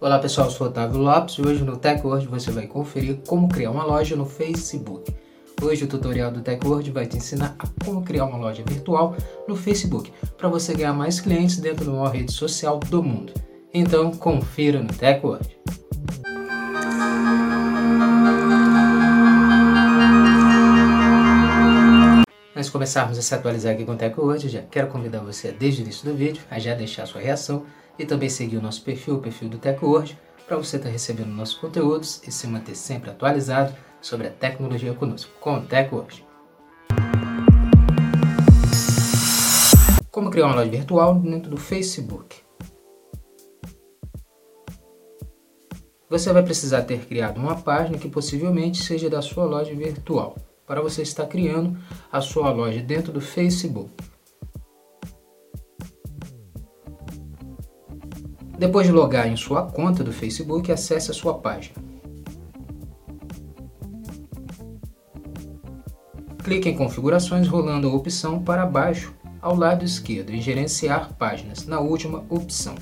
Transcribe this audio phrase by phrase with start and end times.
[0.00, 3.72] Olá pessoal, eu sou Otávio Lopes e hoje no TechWord você vai conferir como criar
[3.72, 5.12] uma loja no Facebook.
[5.60, 9.16] Hoje o tutorial do TechWord vai te ensinar a como criar uma loja virtual
[9.48, 13.32] no Facebook para você ganhar mais clientes dentro de uma rede social do mundo.
[13.74, 15.58] Então confira no TechWord.
[22.54, 25.82] Antes de começarmos a se atualizar aqui com o TechWord, já quero convidar você desde
[25.82, 27.66] o início do vídeo a já deixar sua reação
[27.98, 31.28] e também seguir o nosso perfil, o perfil do TechWord, para você estar tá recebendo
[31.28, 36.24] nossos conteúdos e se manter sempre atualizado sobre a tecnologia conosco, com o TechWord.
[40.10, 42.36] Como criar uma loja virtual dentro do Facebook?
[46.10, 50.36] Você vai precisar ter criado uma página que possivelmente seja da sua loja virtual
[50.66, 51.78] para você estar criando
[52.10, 53.90] a sua loja dentro do Facebook.
[58.58, 61.76] Depois de logar em sua conta do Facebook, acesse a sua página.
[66.42, 71.78] Clique em Configurações rolando a opção para baixo ao lado esquerdo em Gerenciar páginas, na
[71.78, 72.74] última opção.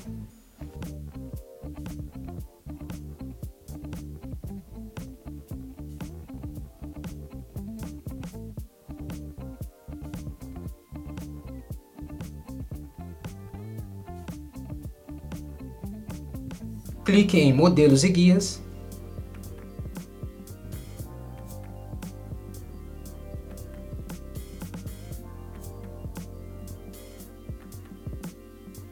[17.07, 18.61] Clique em Modelos e Guias.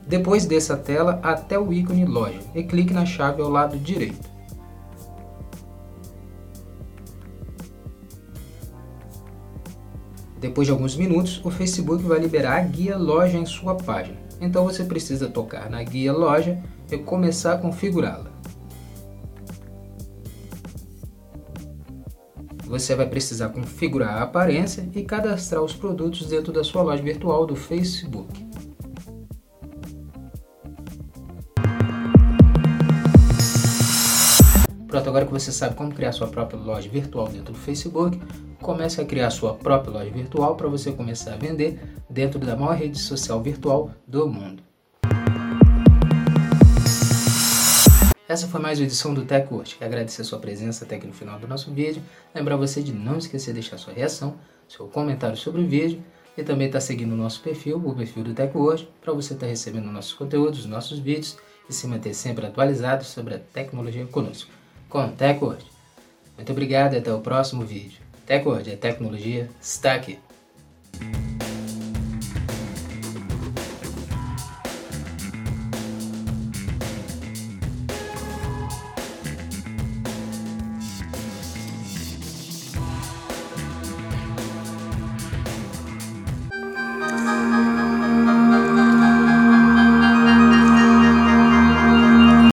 [0.08, 4.35] Depois dessa tela até o ícone Loja e clique na chave ao lado direito.
[10.46, 14.16] Depois de alguns minutos, o Facebook vai liberar a guia Loja em sua página.
[14.40, 18.32] Então você precisa tocar na guia Loja e começar a configurá-la.
[22.66, 27.48] Você vai precisar configurar a aparência e cadastrar os produtos dentro da sua loja virtual
[27.48, 28.45] do Facebook.
[34.96, 38.18] Pronto, agora que você sabe como criar sua própria loja virtual dentro do Facebook,
[38.62, 41.78] comece a criar sua própria loja virtual para você começar a vender
[42.10, 44.64] dentro da maior rede social virtual do mundo.
[48.26, 49.76] Essa foi mais uma edição do TechWord.
[49.76, 52.02] Quero agradecer sua presença até aqui no final do nosso vídeo.
[52.34, 54.36] Lembrar você de não esquecer de deixar sua reação,
[54.66, 56.02] seu comentário sobre o vídeo
[56.38, 59.46] e também estar tá seguindo o nosso perfil, o perfil do TechWord, para você estar
[59.46, 61.36] tá recebendo nossos conteúdos, nossos vídeos
[61.70, 64.50] e se manter sempre atualizado sobre a tecnologia conosco.
[64.96, 65.66] Com TechWord.
[66.38, 68.00] Muito obrigado e até o próximo vídeo.
[68.26, 70.18] TechWord, a tecnologia está aqui.